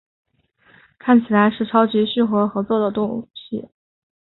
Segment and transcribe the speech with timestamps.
[0.97, 3.69] 看起来是超级适合合作的东西